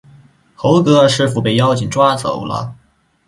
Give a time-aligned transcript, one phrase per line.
[0.55, 2.73] 猴哥，师父被妖精抓走了